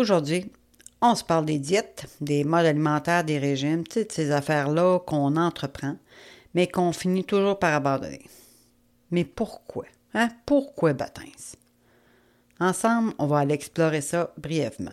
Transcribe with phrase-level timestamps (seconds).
[0.00, 0.50] Aujourd'hui,
[1.02, 5.96] on se parle des diètes, des modes alimentaires, des régimes, de ces affaires-là qu'on entreprend,
[6.54, 8.24] mais qu'on finit toujours par abandonner.
[9.10, 9.84] Mais pourquoi?
[10.14, 10.30] Hein?
[10.46, 11.52] Pourquoi Batins?
[12.60, 14.90] Ensemble, on va aller explorer ça brièvement.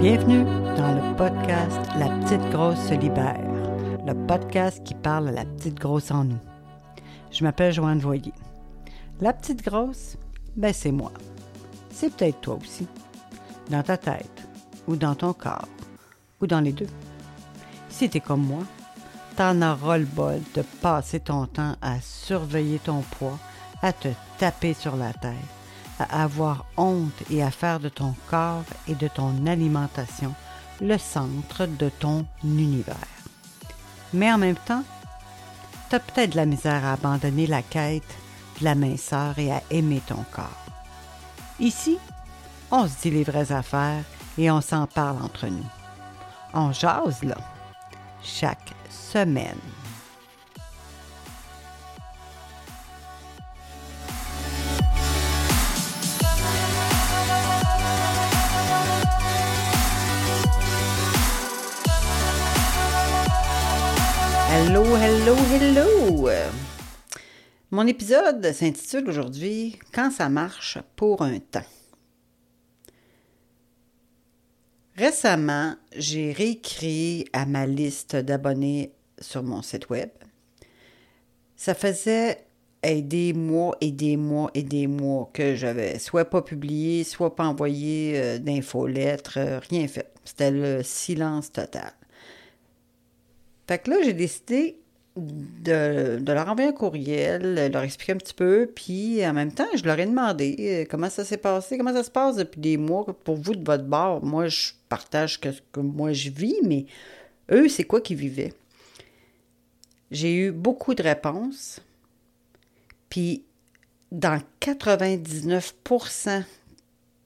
[0.00, 0.42] Bienvenue
[0.76, 3.48] dans le podcast La petite grosse se libère,
[4.04, 6.40] le podcast qui parle à la petite grosse en nous.
[7.30, 8.32] Je m'appelle Joanne Voyer.
[9.20, 10.16] La petite grosse,
[10.56, 11.12] ben c'est moi.
[11.92, 12.88] C'est peut-être toi aussi.
[13.70, 14.48] Dans ta tête,
[14.86, 15.68] ou dans ton corps,
[16.40, 16.88] ou dans les deux.
[17.88, 18.62] Si t'es comme moi,
[19.36, 23.38] t'en auras le bol de passer ton temps à surveiller ton poids,
[23.82, 25.32] à te taper sur la tête,
[25.98, 30.34] à avoir honte et à faire de ton corps et de ton alimentation
[30.80, 32.96] le centre de ton univers.
[34.12, 34.84] Mais en même temps,
[35.88, 38.02] tu as peut-être de la misère à abandonner la quête
[38.60, 40.66] de la minceur et à aimer ton corps.
[41.60, 41.98] Ici,
[42.70, 44.04] on se dit les vraies affaires
[44.38, 45.66] et on s'en parle entre nous.
[46.54, 47.36] On jase là,
[48.22, 49.58] chaque semaine.
[64.58, 66.28] Hello, hello, hello!
[67.70, 71.75] Mon épisode s'intitule aujourd'hui Quand ça marche pour un temps.
[74.96, 80.08] Récemment, j'ai réécrit à ma liste d'abonnés sur mon site web.
[81.54, 82.46] Ça faisait
[82.82, 87.46] des mois et des mois et des mois que j'avais soit pas publié, soit pas
[87.46, 90.12] envoyé euh, d'infolettres, euh, rien fait.
[90.24, 91.92] C'était le silence total.
[93.66, 94.78] Fait que là, j'ai décidé
[95.16, 99.82] de, leur envoyer un courriel, leur expliquer un petit peu, puis en même temps, je
[99.84, 103.06] leur ai demandé euh, comment ça s'est passé, comment ça se passe depuis des mois
[103.24, 104.22] pour vous de votre bord.
[104.24, 106.86] Moi, je partage ce que moi je vis, mais
[107.50, 108.52] eux, c'est quoi qu'ils vivaient?
[110.10, 111.80] J'ai eu beaucoup de réponses,
[113.08, 113.42] puis
[114.12, 116.44] dans 99%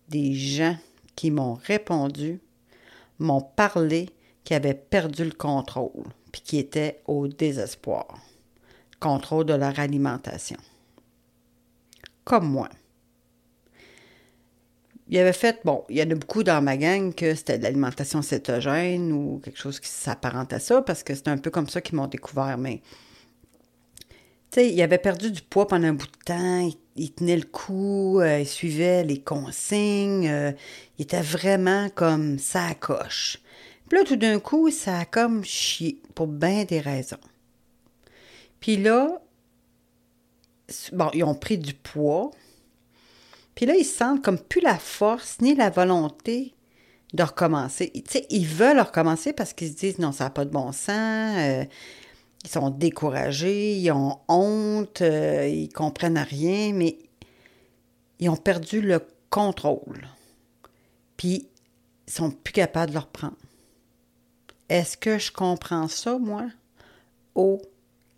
[0.08, 0.76] des gens
[1.16, 2.40] qui m'ont répondu
[3.18, 4.08] m'ont parlé
[4.44, 8.18] qu'ils avaient perdu le contrôle puis qui étaient au désespoir.
[8.98, 10.58] Contrôle de leur alimentation.
[12.24, 12.68] Comme moi.
[15.08, 17.64] Il avait fait, bon, il y en a beaucoup dans ma gang que c'était de
[17.64, 21.68] l'alimentation cétogène ou quelque chose qui s'apparente à ça, parce que c'est un peu comme
[21.68, 22.80] ça qu'ils m'ont découvert, mais
[24.52, 27.44] tu sais, il avait perdu du poids pendant un bout de temps, il, tenait le
[27.44, 30.52] coup, euh, il suivait les consignes, euh,
[30.98, 33.38] il était vraiment comme ça coche.
[33.90, 37.18] Puis là, tout d'un coup, ça a comme chié pour bien des raisons.
[38.60, 39.20] Puis là,
[40.92, 42.30] bon, ils ont pris du poids.
[43.56, 46.54] Puis là, ils sentent comme plus la force ni la volonté
[47.14, 47.90] de recommencer.
[47.92, 50.70] Tu sais, ils veulent recommencer parce qu'ils se disent non, ça n'a pas de bon
[50.70, 51.36] sens.
[51.38, 51.64] Euh,
[52.44, 56.96] ils sont découragés, ils ont honte, euh, ils comprennent rien, mais
[58.20, 60.06] ils ont perdu le contrôle.
[61.16, 61.48] Puis,
[62.06, 63.34] ils sont plus capables de le reprendre.
[64.70, 66.46] Est-ce que je comprends ça, moi?
[67.34, 67.60] Oh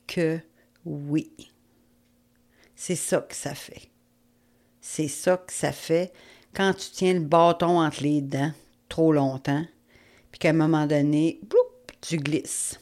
[0.07, 0.39] que
[0.85, 1.33] oui.
[2.77, 3.89] C'est ça que ça fait.
[4.83, 6.13] C'est ça que ça fait
[6.55, 8.53] quand tu tiens le bâton entre les dents
[8.91, 9.65] trop longtemps,
[10.31, 11.41] puis qu'à un moment donné,
[12.03, 12.79] tu glisses.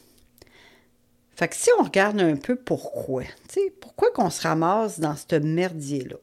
[1.33, 5.15] Fait que si on regarde un peu pourquoi, tu sais, pourquoi qu'on se ramasse dans
[5.15, 6.17] ce merdier-là?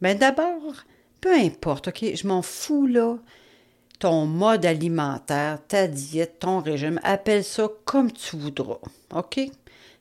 [0.00, 0.74] Bien d'abord,
[1.20, 3.18] peu importe, OK, je m'en fous là
[3.98, 8.80] ton mode alimentaire, ta diète, ton régime, appelle ça comme tu voudras,
[9.14, 9.40] OK?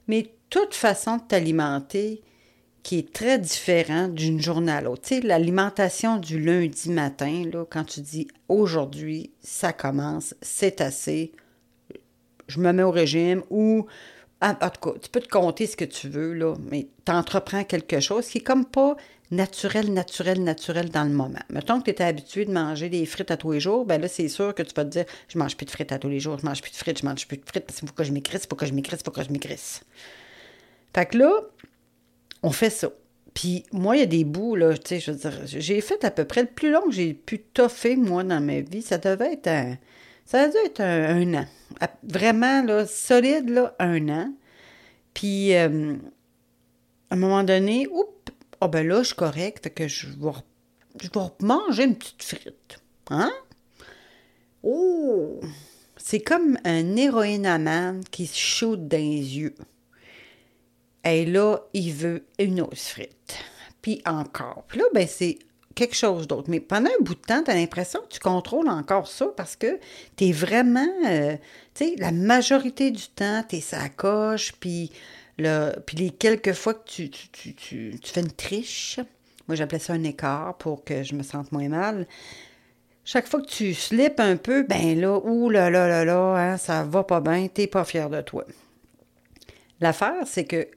[0.08, 2.22] Mais toute façon de t'alimenter
[2.84, 5.02] qui est très différente d'une journée à l'autre.
[5.02, 11.32] Tu sais, l'alimentation du lundi matin, là, quand tu dis aujourd'hui, ça commence, c'est assez,
[12.48, 13.88] je me mets au régime ou
[14.42, 17.64] en tout cas, tu peux te compter ce que tu veux, là, mais tu entreprends
[17.64, 18.96] quelque chose qui comme pas
[19.32, 21.40] naturel, naturel, naturel dans le moment.
[21.50, 24.08] Mettons que tu étais habitué de manger des frites à tous les jours, ben là,
[24.08, 26.20] c'est sûr que tu vas te dire je mange plus de frites à tous les
[26.20, 28.04] jours, je mange plus de frites, je mange plus de frites parce qu'il faut que
[28.04, 29.82] je m'écrisse, faut que je m'écrisse, faut que je m'écrisse.
[30.94, 31.32] Fait que là,
[32.44, 32.90] on fait ça.
[33.34, 36.04] Puis moi, il y a des bouts, là, tu sais, je veux dire, j'ai fait
[36.06, 38.82] à peu près le plus long que j'ai pu toffer, moi, dans ma vie.
[38.82, 39.78] Ça devait être un.
[40.26, 41.46] Ça devait être un, an.
[42.04, 44.34] Vraiment, là, solide, là, un an.
[45.14, 45.96] Puis, euh,
[47.10, 48.15] à un moment donné, oups,
[48.62, 50.32] ah ben là, je suis correct, que je vais,
[51.02, 52.80] je vais manger une petite frite.
[53.10, 53.32] Hein?
[54.64, 55.40] Oh!
[55.98, 59.56] C'est comme un héroïne qui se shoot dans les yeux.
[61.04, 63.38] Et là, il veut une autre frite.
[63.82, 64.66] Puis encore.
[64.68, 65.38] Puis là, ben c'est
[65.76, 66.50] quelque chose d'autre.
[66.50, 69.56] Mais pendant un bout de temps, tu as l'impression que tu contrôles encore ça parce
[69.56, 69.80] que
[70.16, 71.36] tu es vraiment, euh,
[71.76, 73.64] tu sais, la majorité du temps, tu es
[74.60, 74.92] puis,
[75.38, 79.00] le, puis les quelques fois que tu, tu, tu, fais une triche,
[79.48, 82.08] moi j'appelais ça un écart pour que je me sente moins mal.
[83.04, 86.58] Chaque fois que tu slips un peu, ben là, ouh là là là là, hein,
[86.58, 88.46] ça va pas bien, t'es pas fier de toi.
[89.80, 90.68] L'affaire, c'est que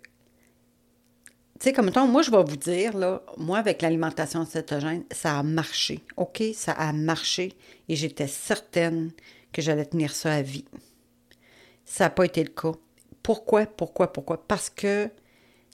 [1.58, 5.40] tu sais, comme temps, moi, je vais vous dire, là, moi, avec l'alimentation cétogène, ça
[5.40, 6.04] a marché.
[6.16, 7.52] OK, ça a marché
[7.88, 9.10] et j'étais certaine
[9.52, 10.66] que j'allais tenir ça à vie.
[11.84, 12.74] Ça n'a pas été le cas.
[13.22, 14.46] Pourquoi, pourquoi, pourquoi?
[14.46, 15.10] Parce que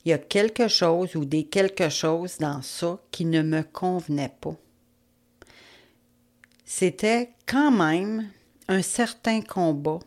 [0.05, 4.35] il y a quelque chose ou des quelque chose dans ça qui ne me convenait
[4.41, 4.55] pas.
[6.64, 8.29] C'était quand même
[8.69, 10.00] un certain combat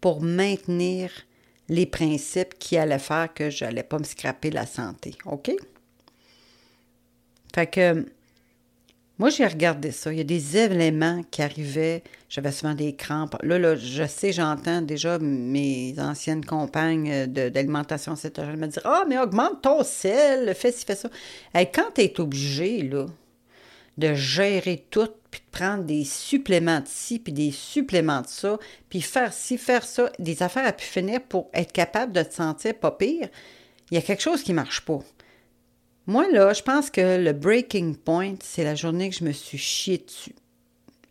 [0.00, 1.10] pour maintenir
[1.68, 5.14] les principes qui allaient faire que je n'allais pas me scraper la santé.
[5.26, 5.50] OK?
[7.54, 8.06] Fait que
[9.20, 10.10] moi, j'ai regardé ça.
[10.10, 12.02] Il y a des éléments qui arrivaient.
[12.30, 13.36] J'avais souvent des crampes.
[13.42, 19.18] Là, là je sais, j'entends déjà mes anciennes compagnes d'alimentation cétogène me dire Ah, mais
[19.18, 21.10] augmente ton sel, fais ci, fais ça.
[21.54, 23.04] Quand tu es obligé, là,
[23.98, 28.58] de gérer tout, puis de prendre des suppléments de ci, puis des suppléments de ça,
[28.88, 32.32] puis faire ci, faire ça, des affaires à pu finir pour être capable de te
[32.32, 33.28] sentir pas pire,
[33.90, 35.00] il y a quelque chose qui marche pas.
[36.06, 39.58] Moi, là, je pense que le breaking point, c'est la journée que je me suis
[39.58, 40.34] chié dessus.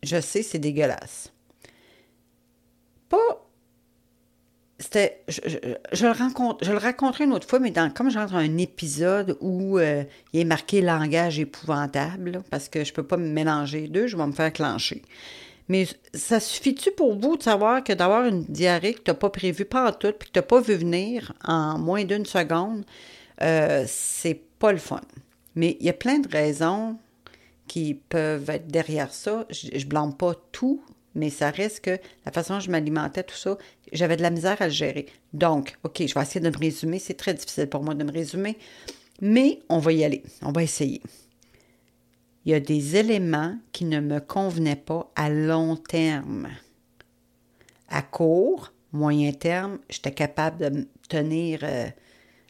[0.02, 1.32] Je sais, c'est dégueulasse.
[3.08, 3.40] Pas
[4.80, 9.36] c'était je, le rencontre, je le raconterai une autre fois, mais comme genre un épisode
[9.40, 14.06] où euh, il est marqué langage épouvantable, parce que je peux pas me mélanger deux,
[14.06, 15.02] je vais me faire clencher.
[15.68, 19.30] Mais ça suffit-tu pour vous de savoir que d'avoir une diarrhée que tu n'as pas
[19.30, 22.84] prévue pas en tout, puis que tu n'as pas vu venir en moins d'une seconde,
[23.42, 25.00] euh, c'est pas le fun.
[25.56, 26.96] Mais il y a plein de raisons
[27.66, 29.46] qui peuvent être derrière ça.
[29.50, 30.84] Je, ne blâme pas tout,
[31.16, 33.58] mais ça reste que la façon dont je m'alimentais, tout ça,
[33.92, 35.06] j'avais de la misère à le gérer.
[35.32, 37.00] Donc, OK, je vais essayer de me résumer.
[37.00, 38.56] C'est très difficile pour moi de me résumer,
[39.20, 40.22] mais on va y aller.
[40.42, 41.02] On va essayer.
[42.44, 46.48] Il y a des éléments qui ne me convenaient pas à long terme.
[47.88, 51.88] À court, moyen terme, j'étais capable de tenir euh,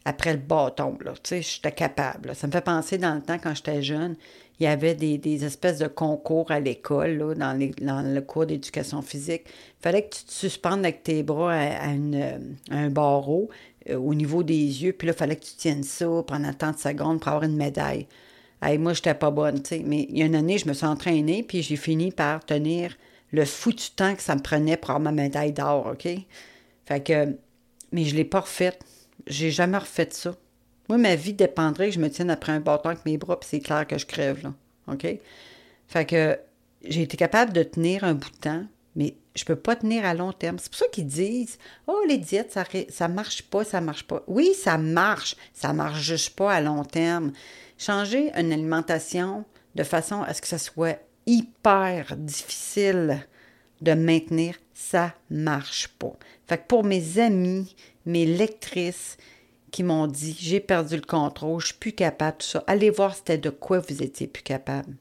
[0.05, 0.97] après le bâton.
[1.03, 1.13] Là.
[1.13, 2.35] Tu sais, j'étais capable.
[2.35, 4.15] Ça me fait penser dans le temps quand j'étais jeune
[4.61, 9.41] il y avait des, espèces de concours à l'école, dans, le cours d'éducation physique.
[9.47, 11.87] Il fallait que tu te suspendes avec tes bras à,
[12.69, 13.49] un barreau
[13.89, 16.73] euh, au niveau des yeux, puis là, il fallait que tu tiennes ça pendant tant
[16.73, 18.05] de secondes pour avoir une médaille.
[18.61, 19.83] Hey, moi, j'étais pas bonne, tu sais.
[19.83, 22.95] Mais il y a une année, je me suis entraînée, puis j'ai fini par tenir
[23.31, 26.07] le foutu temps que ça me prenait pour avoir ma médaille d'or, OK?
[26.85, 27.35] Fait que,
[27.91, 28.79] mais je l'ai pas refaite.
[29.27, 30.35] J'ai jamais refait ça.
[30.89, 33.47] Moi, ma vie dépendrait que je me tienne après un bâton avec mes bras, puis
[33.49, 34.53] c'est clair que je crève, là.
[34.87, 35.07] OK?
[35.87, 36.37] Fait que
[36.83, 38.65] j'ai été capable de tenir un bout de temps,
[38.95, 40.57] mais je peux pas tenir à long terme.
[40.59, 41.57] C'est pour ça qu'ils disent
[41.87, 44.23] Oh, les diètes, ça, ça marche pas, ça marche pas.
[44.27, 47.31] Oui, ça marche, ça marche juste pas à long terme.
[47.77, 49.45] Changer une alimentation
[49.75, 53.25] de façon à ce que ça soit hyper difficile
[53.81, 56.13] de maintenir, ça marche pas.
[56.47, 57.75] Fait pour mes amis,
[58.05, 59.17] mes lectrices,
[59.71, 62.63] qui m'ont dit j'ai perdu le contrôle, je suis plus capable, tout ça.
[62.67, 64.95] Allez voir c'était de quoi vous étiez plus capable.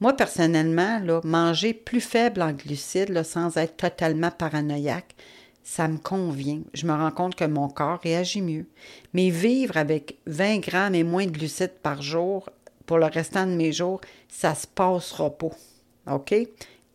[0.00, 5.14] Moi, personnellement, là, manger plus faible en glucides, sans être totalement paranoïaque,
[5.62, 6.60] ça me convient.
[6.74, 8.66] Je me rends compte que mon corps réagit mieux.
[9.12, 12.50] Mais vivre avec 20 grammes et moins de glucides par jour
[12.86, 15.50] pour le restant de mes jours, ça se passera pas.
[16.10, 16.34] OK?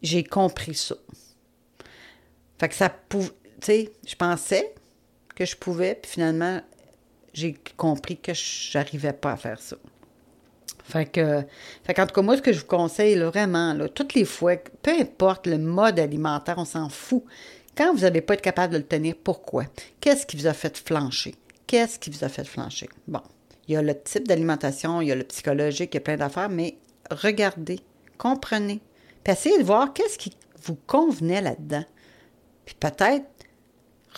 [0.02, 0.96] J'ai compris ça.
[2.60, 3.32] Fait que ça pouvait.
[4.06, 4.74] Je pensais
[5.36, 6.62] que je pouvais, puis finalement,
[7.34, 9.78] j'ai compris que j'arrivais pas à faire ça.
[10.84, 11.44] Fait que,
[11.84, 14.56] fait qu'en tout cas, moi, ce que je vous conseille, vraiment, là, toutes les fois,
[14.82, 17.24] peu importe le mode alimentaire, on s'en fout.
[17.76, 19.66] Quand vous n'allez pas être capable de le tenir, pourquoi?
[20.00, 21.36] Qu'est-ce qui vous a fait flancher?
[21.68, 22.90] Qu'est-ce qui vous a fait flancher?
[23.08, 23.22] Bon,
[23.68, 26.16] il y a le type d'alimentation, il y a le psychologique, il y a plein
[26.16, 26.78] d'affaires, mais
[27.12, 27.82] regardez,
[28.18, 28.80] comprenez,
[29.28, 30.32] puis essayez de voir qu'est-ce qui
[30.64, 31.84] vous convenait là-dedans.
[32.64, 33.26] Puis peut-être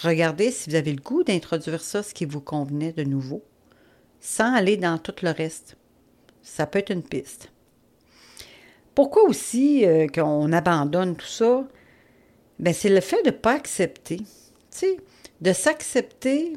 [0.04, 3.44] Regardez si vous avez le goût d'introduire ça, ce qui vous convenait de nouveau,
[4.22, 5.78] sans aller dans tout le reste.
[6.42, 7.52] Ça peut être une piste.
[8.94, 11.68] Pourquoi aussi euh, qu'on abandonne tout ça?
[12.60, 14.22] Ben, c'est le fait de ne pas accepter.
[14.72, 14.86] Tu
[15.42, 16.54] de s'accepter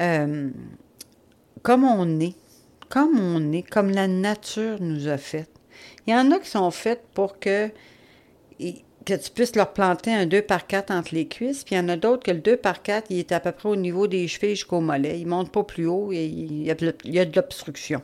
[0.00, 0.48] euh,
[1.62, 2.36] comme on est,
[2.88, 5.51] comme on est, comme la nature nous a fait.
[6.06, 7.70] Il y en a qui sont faites pour que
[9.04, 11.80] que tu puisses leur planter un 2 par 4 entre les cuisses, puis il y
[11.80, 14.06] en a d'autres que le 2 par 4, il est à peu près au niveau
[14.06, 15.18] des chevilles jusqu'au mollet.
[15.18, 18.02] Il ne monte pas plus haut et il y a de l'obstruction.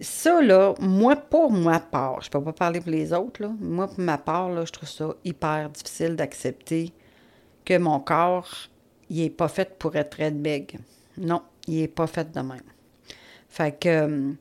[0.00, 3.88] ça, là, moi, pour ma part, je peux pas parler pour les autres, là, moi,
[3.88, 6.92] pour ma part, là, je trouve ça hyper difficile d'accepter
[7.64, 8.68] que mon corps,
[9.10, 10.46] il est pas fait pour être red.
[11.18, 12.62] Non, il est pas fait de même.
[13.48, 14.32] Fait que, euh,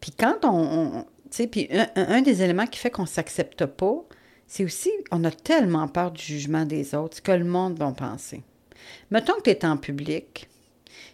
[0.00, 1.06] puis quand on,
[1.50, 4.04] puis un, des éléments qui fait qu'on s'accepte pas,
[4.46, 7.90] c'est aussi, on a tellement peur du jugement des autres, ce que le monde va
[7.92, 8.42] penser.
[9.10, 10.48] Mettons que tu es en public,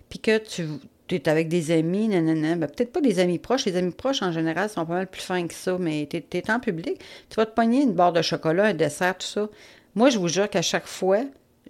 [0.08, 3.64] puis que tu es avec des amis, nanana, ben peut-être pas des amis proches.
[3.66, 6.50] Les amis proches, en général, sont pas mal plus fins que ça, mais tu es,
[6.50, 7.00] en public.
[7.28, 9.48] Tu vas te pogner une barre de chocolat, un dessert, tout ça.
[9.94, 11.20] Moi, je vous jure qu'à chaque fois,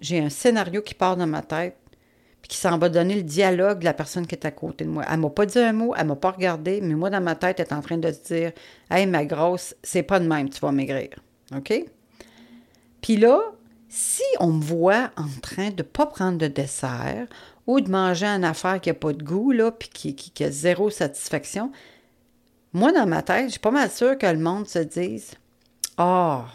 [0.01, 1.75] j'ai un scénario qui part dans ma tête,
[2.49, 5.05] qui s'en va donner le dialogue de la personne qui est à côté de moi.
[5.09, 7.59] Elle m'a pas dit un mot, elle m'a pas regardé, mais moi, dans ma tête,
[7.59, 8.51] elle est en train de se dire
[8.89, 11.09] Hey, ma grosse, c'est pas de même, tu vas maigrir.
[11.55, 11.85] OK?
[13.01, 13.39] Puis là,
[13.87, 17.27] si on me voit en train de ne pas prendre de dessert
[17.67, 20.49] ou de manger une affaire qui n'a pas de goût, là, puis qui, qui, a
[20.49, 21.71] zéro satisfaction,
[22.73, 25.35] moi, dans ma tête, je suis pas mal sûre que le monde se dise
[25.97, 26.47] Ah,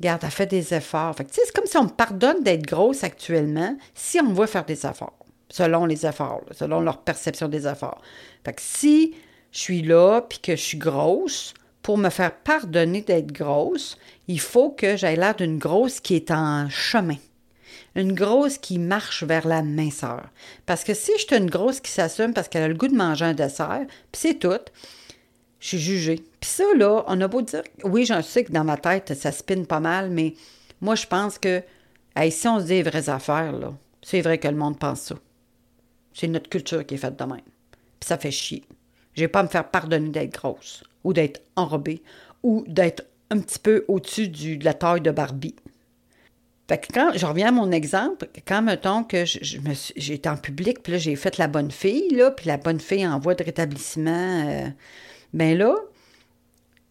[0.00, 1.14] regarde, elle fait des efforts.
[1.16, 4.64] Fait c'est comme si on me pardonne d'être grosse actuellement si on me voit faire
[4.64, 8.00] des efforts, selon les efforts, selon leur perception des efforts.
[8.44, 9.14] Fait si
[9.52, 14.40] je suis là puis que je suis grosse, pour me faire pardonner d'être grosse, il
[14.40, 17.16] faut que j'aille l'air d'une grosse qui est en chemin.
[17.96, 20.28] Une grosse qui marche vers la minceur.
[20.66, 22.94] Parce que si je suis une grosse qui s'assume parce qu'elle a le goût de
[22.94, 24.60] manger un dessert, puis c'est tout,
[25.60, 26.24] je suis jugée.
[26.40, 29.30] Puis ça, là, on a beau dire, oui, j'en sais que dans ma tête, ça
[29.30, 30.34] spinne pas mal, mais
[30.80, 31.62] moi, je pense que,
[32.30, 35.16] si on se dit vraies affaires, là, c'est vrai que le monde pense ça.
[36.12, 37.40] C'est notre culture qui est faite de même.
[38.00, 38.64] Puis ça fait chier.
[39.14, 42.02] Je vais pas à me faire pardonner d'être grosse ou d'être enrobée
[42.42, 45.54] ou d'être un petit peu au-dessus de la taille de Barbie.
[46.68, 50.92] Fait que quand je reviens à mon exemple, quand mettons que j'étais en public, puis
[50.92, 54.48] là j'ai fait la bonne fille, là, puis la bonne fille en voie de rétablissement,
[54.48, 54.68] euh,
[55.32, 55.74] ben là,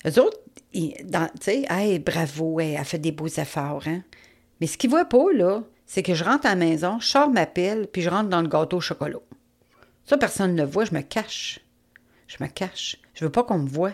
[0.05, 0.39] eux autres,
[0.73, 0.93] tu
[1.41, 4.03] sais, hey, bravo, elle a fait des beaux efforts, hein.
[4.59, 7.29] Mais ce qu'ils voient pas, là, c'est que je rentre à la maison, je sors
[7.29, 9.19] ma pelle, puis je rentre dans le gâteau au chocolat.
[10.05, 11.61] Ça, personne ne le voit, je me cache.
[12.27, 12.97] Je me cache.
[13.13, 13.93] Je veux pas qu'on me voie.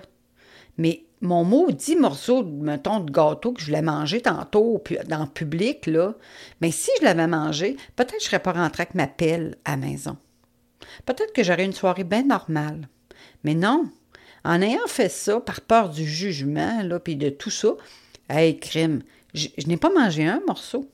[0.77, 5.85] Mais mon maudit morceau, mettons, de gâteau que je voulais manger tantôt dans le public,
[5.85, 6.15] là,
[6.61, 9.55] mais si je l'avais mangé, peut-être que je ne serais pas rentrée avec ma pelle
[9.65, 10.17] à la maison.
[11.05, 12.89] Peut-être que j'aurais une soirée bien normale.
[13.43, 13.85] Mais non,
[14.45, 17.75] en ayant fait ça, par peur du jugement, là, puis de tout ça,
[18.29, 19.01] hey, crime,
[19.33, 20.89] je, n'ai pas mangé un morceau.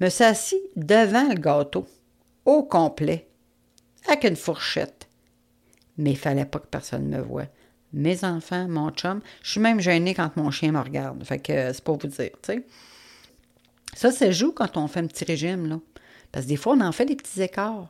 [0.00, 1.86] Me suis assis devant le gâteau,
[2.44, 3.26] au complet,
[4.06, 5.06] avec une fourchette
[5.98, 7.46] mais il fallait pas que personne me voie.
[7.92, 11.22] Mes enfants, mon chum, je suis même gênée quand mon chien me regarde.
[11.24, 12.66] Fait que euh, c'est pour vous dire, tu sais.
[13.94, 15.80] Ça, ça joue quand on fait un petit régime, là.
[16.32, 17.88] Parce que des fois, on en fait des petits écarts.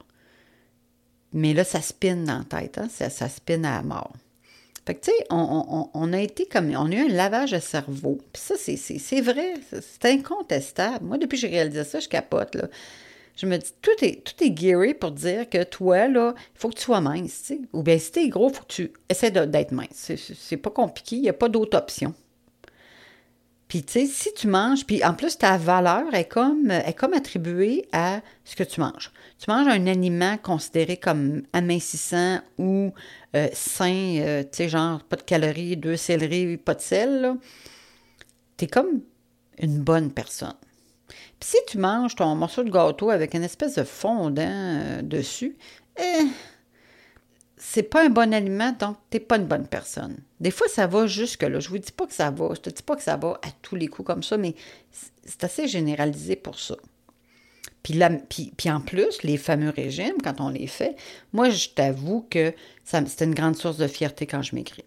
[1.32, 2.88] Mais là, ça spinne dans la tête, hein?
[2.88, 4.12] ça, ça à la mort.
[4.86, 6.70] Fait que, tu sais, on, a été comme.
[6.76, 8.18] On a eu un lavage de cerveau.
[8.32, 9.54] Puis ça, c'est vrai.
[9.70, 11.04] C'est incontestable.
[11.04, 12.68] Moi, depuis que j'ai réalisé ça, je capote, là
[13.36, 16.76] je me dis, tout est, tout est pour dire que toi, là, il faut que
[16.76, 17.60] tu sois mince, tu sais.
[17.72, 20.12] Ou bien si t'es gros, il faut que tu essaies d'être mince.
[20.16, 22.14] C'est pas compliqué, il n'y a pas d'autre option.
[23.68, 27.14] Puis, tu sais, si tu manges, puis en plus, ta valeur est comme, est comme
[27.14, 29.10] attribuée à ce que tu manges.
[29.38, 32.92] Tu manges un aliment considéré comme amincissant ou
[33.36, 37.34] euh, sain, euh, tu sais, genre pas de calories, deux céleri, pas de sel.
[38.56, 39.02] T'es comme
[39.58, 40.56] une bonne personne.
[41.38, 45.56] Puis si tu manges ton morceau de gâteau avec une espèce de fondant euh, dessus,
[45.98, 46.26] eh,
[47.56, 50.16] c'est pas un bon aliment, donc t'es pas une bonne personne.
[50.40, 51.60] Des fois, ça va jusque-là.
[51.60, 52.50] Je vous dis pas que ça va.
[52.54, 54.54] Je te dis pas que ça va à tous les coups comme ça, mais
[55.24, 56.76] c'est assez généralisé pour ça.
[57.88, 60.96] Puis, en plus, les fameux régimes, quand on les fait,
[61.32, 62.52] moi, je t'avoue que
[62.84, 64.84] c'était une grande source de fierté quand je m'écris.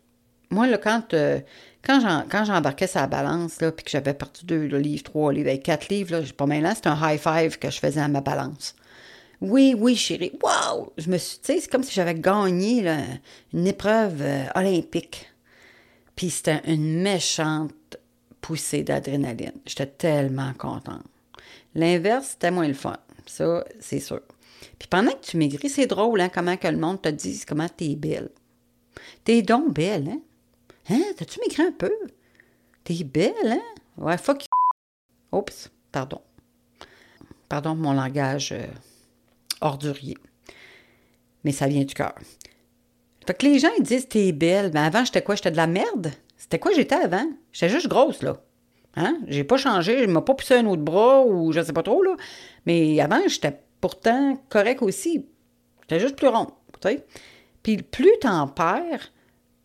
[0.49, 1.39] Moi, là, quand, euh,
[1.81, 6.17] quand j'embarquais sa balance, là, puis que j'avais parti deux livres, trois livres, quatre livres,
[6.17, 8.75] là, pas mal là, c'était un high five que je faisais à ma balance.
[9.39, 10.33] Oui, oui, chérie.
[10.43, 10.91] Wow!
[10.97, 12.83] Je me suis, tu sais, c'est comme si j'avais gagné
[13.53, 15.29] une épreuve euh, olympique.
[16.17, 17.97] Puis c'était une méchante
[18.41, 19.53] poussée d'adrénaline.
[19.65, 21.05] J'étais tellement contente.
[21.75, 22.97] L'inverse, c'était moins le fun.
[23.25, 24.21] Ça, c'est sûr.
[24.77, 27.69] Puis pendant que tu maigris, c'est drôle, hein, comment que le monde te dit comment
[27.69, 28.29] t'es belle.
[29.23, 30.21] T'es donc belle, hein?
[30.89, 31.03] Hein?
[31.17, 31.93] T'as-tu maigri un peu?
[32.83, 33.61] T'es belle, hein?
[33.97, 35.37] Ouais, fuck you.
[35.37, 36.21] Oups, pardon.
[37.47, 38.65] Pardon mon langage euh,
[39.61, 40.17] ordurier.
[41.43, 42.15] Mais ça vient du cœur.
[43.25, 44.71] Fait que les gens, ils disent t'es belle.
[44.73, 45.35] Mais avant, j'étais quoi?
[45.35, 46.11] J'étais de la merde?
[46.37, 47.29] C'était quoi j'étais avant?
[47.51, 48.41] J'étais juste grosse, là.
[48.95, 49.19] Hein?
[49.27, 52.01] J'ai pas changé, je m'ai pas poussé un autre bras ou je sais pas trop,
[52.03, 52.15] là.
[52.65, 55.25] Mais avant, j'étais pourtant correct aussi.
[55.81, 56.47] J'étais juste plus rond,
[56.81, 57.05] tu sais.
[57.63, 59.11] Puis plus t'en perds,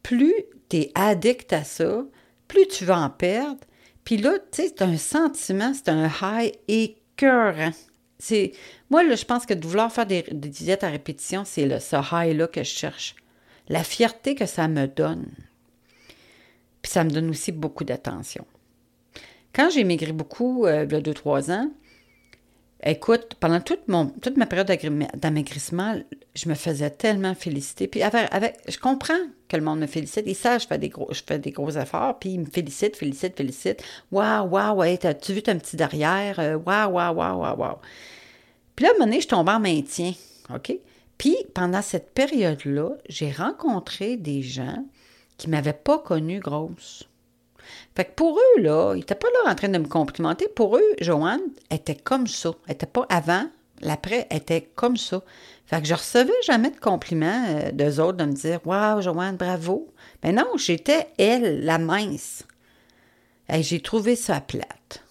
[0.03, 0.35] plus
[0.69, 2.05] tu es addict à ça,
[2.49, 3.61] plus tu vas en perdre.
[4.05, 7.73] Puis là, tu sais, c'est un sentiment, c'est un high écœurant.
[8.19, 8.53] C'est,
[8.91, 12.63] moi, je pense que de vouloir faire des, diètes à répétition, c'est ce high-là que
[12.63, 13.17] je cherche.
[13.69, 15.27] La fierté que ça me donne.
[16.83, 18.47] Puis ça me donne aussi beaucoup d'attention.
[19.55, 21.71] Quand j'ai maigri beaucoup, euh, il y a 2-3 ans,
[22.87, 24.71] Écoute, pendant toute, ma période
[25.15, 25.99] d'amaigrissement,
[26.35, 27.89] je me faisais tellement féliciter.
[27.89, 29.15] Puis avec, je comprends
[29.49, 30.25] que le monde me félicite.
[30.27, 32.97] Ils savent je fais des gros, je fais des gros efforts, puis ils me félicitent,
[32.97, 33.83] félicitent, félicitent.
[34.13, 36.39] Waouh, waouh, ouais, t'as-tu vu ton petit derrière?
[36.39, 37.79] Euh, waouh, waouh, waouh, waouh, waouh.
[38.77, 40.13] Puis là, à un moment donné, je tombe en maintien.
[40.55, 40.77] OK?
[41.17, 44.85] Puis pendant cette période-là, j'ai rencontré des gens
[45.39, 47.09] qui ne m'avaient pas connue grosse.
[47.95, 50.49] Fait que pour eux, là, ils n'étaient pas là en train de me complimenter.
[50.49, 51.41] Pour eux, Joanne
[51.71, 52.51] était comme ça.
[52.67, 53.47] Elle n'était pas avant,
[53.81, 55.23] l'après était comme ça.
[55.67, 59.37] Fait que je recevais jamais de compliments euh, d'eux autres de me dire Waouh, Joanne,
[59.37, 59.89] bravo.
[60.23, 62.45] Mais non, j'étais elle, la mince.
[63.49, 65.03] Et j'ai trouvé ça plate.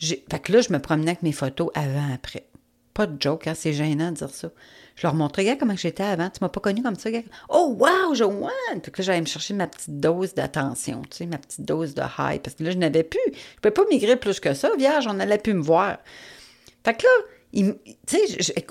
[0.00, 2.46] Fait que là, je me promenais avec mes photos avant-après.
[2.94, 4.50] Pas de joke, hein, c'est gênant de dire ça.
[5.00, 6.28] Je leur montrais, regarde comment j'étais avant.
[6.28, 7.08] Tu m'as pas connue comme ça.
[7.48, 8.82] Oh, wow, Joanne!
[8.82, 11.94] Puis que là, j'allais me chercher ma petite dose d'attention, tu sais, ma petite dose
[11.94, 12.38] de high.
[12.42, 13.18] Parce que là, je n'avais plus.
[13.24, 15.06] Je ne pouvais pas migrer plus que ça, vierge.
[15.06, 16.00] On allait plus me voir.
[16.84, 17.64] Fait que là,
[18.06, 18.66] tu sais,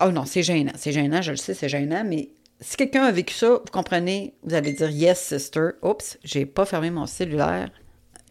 [0.00, 0.74] oh non, c'est gênant.
[0.76, 2.28] C'est gênant, je le sais, c'est gênant, mais
[2.60, 5.70] si quelqu'un a vécu ça, vous comprenez, vous allez dire yes, sister.
[5.82, 7.72] Oups, j'ai pas fermé mon cellulaire.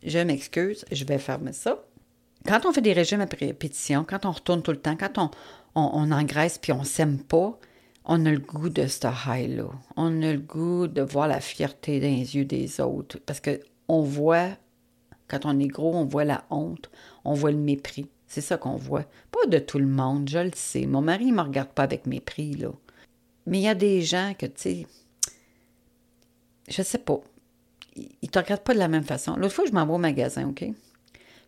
[0.06, 1.84] Je m'excuse, je vais fermer ça.
[2.48, 5.32] Quand on fait des régimes à répétition, quand on retourne tout le temps, quand on,
[5.76, 7.58] on, engraisse puis on s'aime pas,
[8.06, 9.70] on a le goût de ce high-là.
[9.96, 13.20] On a le goût de voir la fierté dans les yeux des autres.
[13.26, 14.50] Parce que on voit,
[15.28, 16.90] quand on est gros, on voit la honte,
[17.26, 18.08] on voit le mépris.
[18.28, 19.06] C'est ça qu'on voit.
[19.32, 20.86] Pas de tout le monde, je le sais.
[20.86, 22.70] Mon mari ne me regarde pas avec mépris, là.
[23.46, 24.88] Mais il y a des gens que, tu sais,
[26.70, 27.20] je sais pas,
[27.96, 29.36] ils ne te regardent pas de la même façon.
[29.36, 30.66] L'autre fois, je m'en vais au magasin, OK?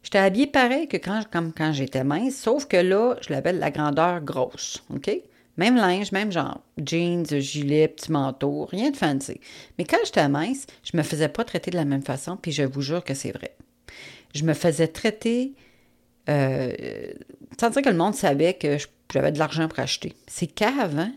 [0.05, 3.71] J'étais habillée pareil que quand, comme quand j'étais mince, sauf que là, je l'appelle la
[3.71, 5.09] grandeur grosse, OK?
[5.57, 9.41] Même linge, même genre, jeans, gilet, petit manteau, rien de fancy.
[9.79, 12.61] Mais quand j'étais mince, je me faisais pas traiter de la même façon, puis je
[12.61, 13.55] vous jure que c'est vrai.
[14.35, 15.55] Je me faisais traiter
[16.29, 16.71] euh,
[17.59, 18.77] sans dire que le monde savait que
[19.11, 20.13] j'avais de l'argent pour acheter.
[20.27, 21.13] C'est cave, hein?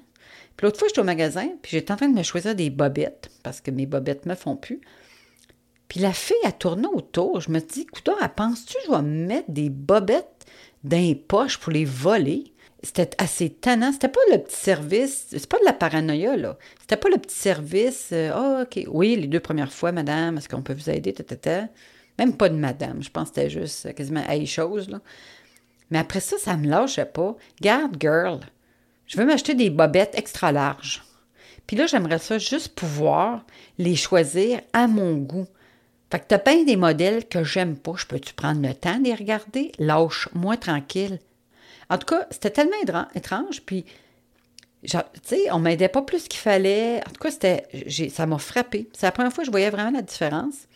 [0.56, 3.30] Puis l'autre fois, j'étais au magasin, puis j'étais en train de me choisir des bobettes,
[3.42, 4.80] parce que mes bobettes me font plus.
[5.88, 7.40] Puis la fille a tourné autour.
[7.40, 10.46] Je me dis, écoute, elle pense-tu que je vais mettre des bobettes
[10.84, 12.52] dans les poches pour les voler?
[12.82, 13.92] C'était assez tannant.
[13.92, 15.26] C'était pas le petit service.
[15.30, 16.58] C'est pas de la paranoïa, là.
[16.80, 18.10] C'était pas le petit service.
[18.12, 18.84] Euh, ah, OK.
[18.88, 21.14] Oui, les deux premières fois, madame, est-ce qu'on peut vous aider?
[22.18, 23.02] Même pas de madame.
[23.02, 25.00] Je pense que c'était juste quasiment hey chose, là.
[25.90, 27.34] Mais après ça, ça me lâchait pas.
[27.60, 28.40] Garde, girl.
[29.06, 31.02] Je veux m'acheter des bobettes extra larges.
[31.66, 33.44] Puis là, j'aimerais ça juste pouvoir
[33.78, 35.46] les choisir à mon goût.
[36.10, 37.92] Fait que t'as peint des modèles que j'aime pas.
[37.96, 39.72] Je peux-tu prendre le temps les regarder?
[39.78, 41.18] Lâche-moi tranquille.
[41.90, 43.62] En tout cas, c'était tellement étrange.
[43.62, 43.84] Puis,
[44.82, 47.00] tu sais, on m'aidait pas plus qu'il fallait.
[47.06, 47.30] En tout cas,
[48.10, 48.88] ça m'a frappé.
[48.92, 50.66] C'est la première fois que je voyais vraiment la différence.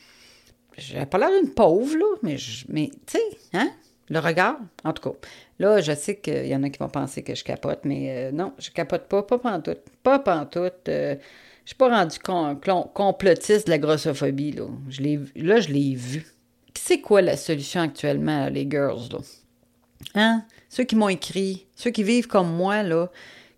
[0.77, 2.37] J'avais pas l'air d'une pauvre, là, mais,
[2.69, 3.71] mais tu sais, hein?
[4.09, 5.17] Le regard, en tout cas.
[5.59, 8.33] Là, je sais qu'il y en a qui vont penser que je capote, mais euh,
[8.33, 9.81] non, je capote pas, pas pantoute.
[10.03, 10.89] Pas pantoute.
[10.89, 11.17] Euh,
[11.65, 12.19] je suis pas rendu
[12.95, 14.67] complotiste de la grossophobie, là.
[14.89, 15.03] Je
[15.37, 16.27] là, je l'ai vu.
[16.75, 19.19] C'est quoi la solution actuellement, les girls, là?
[20.15, 20.45] Hein?
[20.69, 23.09] Ceux qui m'ont écrit, ceux qui vivent comme moi, là,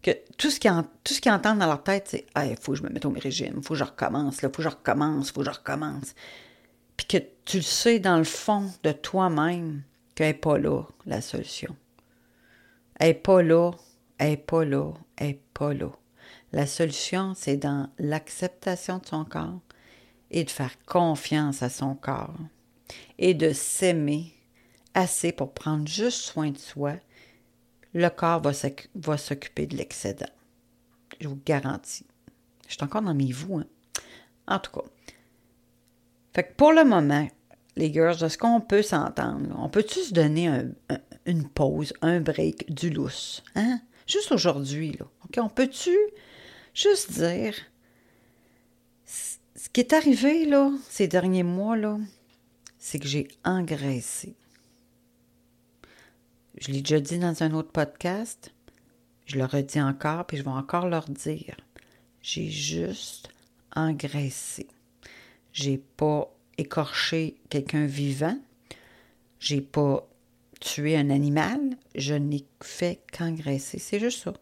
[0.02, 2.90] que tout ce qu'ils entendent dans leur tête, c'est Ah, il faut que je me
[2.90, 5.40] mette au régime, il faut que je recommence, il faut que je recommence, il faut
[5.40, 6.14] que je recommence.
[6.96, 9.82] Puis que tu le sais dans le fond de toi-même
[10.14, 11.74] qu'elle n'est pas là, la solution.
[13.00, 13.70] Elle n'est pas là,
[14.18, 15.90] elle n'est pas là, elle n'est pas là.
[16.54, 19.58] La solution, c'est dans l'acceptation de son corps
[20.30, 22.38] et de faire confiance à son corps
[23.18, 24.32] et de s'aimer
[24.94, 26.94] assez pour prendre juste soin de soi.
[27.92, 30.30] Le corps va s'occuper de l'excédent.
[31.20, 32.06] Je vous garantis.
[32.68, 33.58] Je suis encore dans mes vous.
[33.58, 33.66] Hein?
[34.46, 34.86] En tout cas.
[36.34, 37.26] Fait que pour le moment,
[37.74, 39.56] les girls, est-ce qu'on peut s'entendre?
[39.58, 40.48] On peut-tu se donner
[41.26, 43.42] une pause, un break, du lousse?
[43.56, 43.80] Hein?
[44.06, 45.06] Juste aujourd'hui, là.
[45.24, 45.38] OK?
[45.38, 45.96] On peut-tu
[46.74, 47.54] juste dire,
[49.06, 51.98] ce qui est arrivé, là, ces derniers mois, là,
[52.78, 54.34] c'est que j'ai engraissé.
[56.58, 58.52] Je l'ai déjà dit dans un autre podcast,
[59.26, 61.56] je le redis encore, puis je vais encore leur dire.
[62.20, 63.28] J'ai juste
[63.74, 64.66] engraissé.
[65.52, 68.38] J'ai pas écorché quelqu'un vivant.
[69.40, 70.06] J'ai pas
[70.60, 71.60] tué un animal.
[71.94, 73.78] Je n'ai fait qu'engraisser.
[73.78, 74.32] C'est juste ça.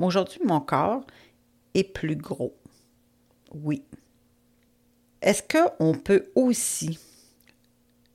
[0.00, 1.04] Aujourd'hui, mon corps
[1.84, 2.54] plus gros.
[3.54, 3.82] Oui.
[5.20, 6.98] est-ce qu'on peut aussi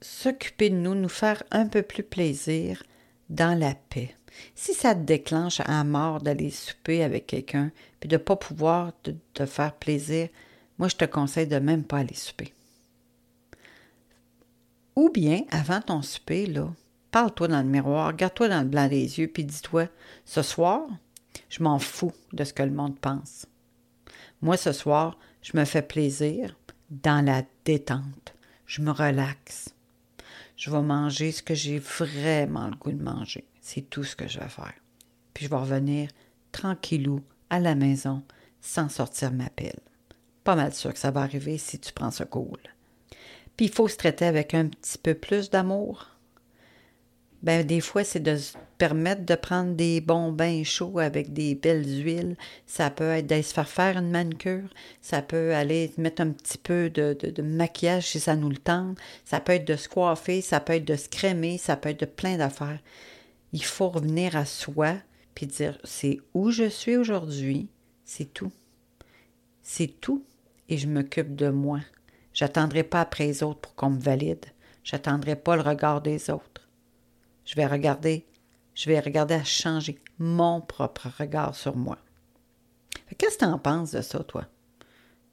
[0.02, 2.84] s'occuper de nous, nous faire un peu plus plaisir
[3.30, 4.16] dans la paix?
[4.56, 8.92] Si ça te déclenche à mort d'aller souper avec quelqu'un, puis de ne pas pouvoir
[9.34, 10.30] te, faire plaisir,
[10.78, 12.54] moi, je te conseille de même pas aller souper.
[14.96, 16.72] Ou bien, avant ton souper, là,
[17.12, 19.88] parle-toi dans le miroir, regarde-toi dans le blanc des yeux, puis dis-toi,
[20.26, 20.88] ce soir,
[21.50, 23.46] je m'en fous de ce que le monde pense.
[24.42, 26.56] Moi, ce soir, je me fais plaisir
[26.90, 28.36] dans la détente.
[28.66, 29.74] Je me relaxe.
[30.56, 33.46] Je vais manger ce que j'ai vraiment le goût de manger.
[33.62, 34.74] C'est tout ce que je vais faire.
[35.34, 36.10] Puis je vais revenir
[36.52, 38.24] tranquillou à la maison
[38.62, 39.80] sans sortir ma pile.
[40.44, 42.60] Pas mal sûr que ça va arriver si tu prends ce cool.
[43.56, 46.17] Puis il faut se traiter avec un petit peu plus d'amour,
[47.48, 51.56] ben, des fois, c'est de se permettre de prendre des bons bains chauds avec des
[51.56, 52.36] belles huiles.
[52.66, 54.68] Ça peut être d'aller se faire faire une manucure.
[55.00, 58.98] Ça peut aller mettre un petit peu de, de, maquillage si ça nous le tente.
[59.24, 60.42] Ça peut être de se coiffer.
[60.42, 61.58] Ça peut être de se crémer.
[61.58, 62.82] Ça peut être de plein d'affaires.
[63.54, 64.96] Il faut revenir à soi
[65.34, 67.70] puis dire c'est où je suis aujourd'hui.
[68.04, 68.52] C'est tout.
[69.64, 70.26] C'est tout.
[70.68, 71.80] Et je m'occupe de moi.
[72.34, 74.48] J'attendrai pas après les autres pour qu'on me valide.
[74.84, 76.67] J'attendrai pas le regard des autres.
[77.48, 78.26] Je vais regarder,
[78.76, 81.98] je vais regarder à changer mon propre regard sur moi.
[83.18, 84.46] Qu'est-ce que tu en penses de ça, toi?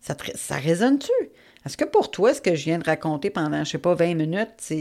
[0.01, 1.11] Ça, résonne-tu?
[1.67, 4.15] Est-ce que pour toi, ce que je viens de raconter pendant, je sais pas, 20
[4.15, 4.73] minutes,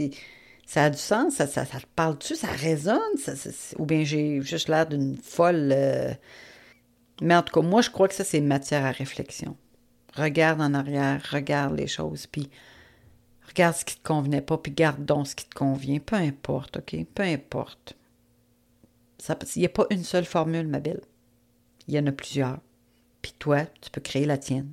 [0.64, 1.34] ça a du sens?
[1.34, 2.36] Ça, te parle-tu?
[2.36, 3.00] Ça résonne?
[3.78, 5.72] ou bien j'ai juste l'air d'une folle.
[5.72, 6.12] Euh,
[7.20, 9.56] mais en tout cas, moi, je crois que ça, c'est matière à réflexion.
[10.14, 12.48] Regarde en arrière, regarde les choses, puis
[13.48, 15.98] Regarde ce qui te convenait pas, puis garde donc ce qui te convient.
[15.98, 16.96] Peu importe, OK?
[17.14, 17.96] Peu importe.
[19.54, 21.02] Il n'y a pas une seule formule, ma belle.
[21.86, 22.58] Il y en a plusieurs.
[23.22, 24.72] Puis toi, tu peux créer la tienne.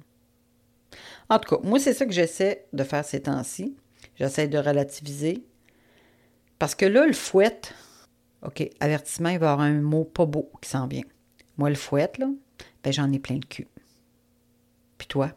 [1.29, 3.77] En tout cas, moi, c'est ça que j'essaie de faire ces temps-ci.
[4.15, 5.45] J'essaie de relativiser.
[6.59, 7.73] Parce que là, le fouette,
[8.41, 11.03] OK, avertissement, il va y avoir un mot pas beau qui s'en vient.
[11.57, 12.27] Moi, le fouette, là,
[12.83, 13.67] ben j'en ai plein de cul.
[14.97, 15.31] Puis toi?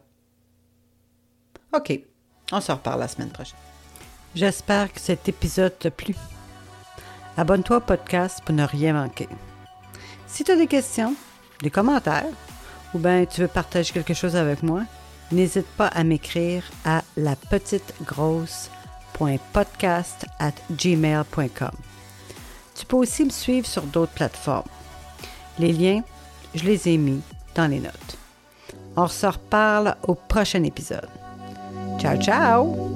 [1.73, 2.01] OK.
[2.51, 3.57] On se reparle la semaine prochaine.
[4.35, 6.15] J'espère que cet épisode t'a plu.
[7.37, 9.27] Abonne-toi au podcast pour ne rien manquer.
[10.27, 11.15] Si tu as des questions,
[11.61, 12.25] des commentaires,
[12.93, 14.83] ou bien tu veux partager quelque chose avec moi,
[15.31, 17.35] n'hésite pas à m'écrire à la
[20.39, 21.71] at gmail.com.
[22.75, 24.67] Tu peux aussi me suivre sur d'autres plateformes.
[25.57, 26.03] Les liens,
[26.53, 27.21] je les ai mis
[27.55, 28.17] dans les notes.
[28.97, 31.09] On se reparle au prochain épisode.
[31.97, 32.94] Ciao, ciao!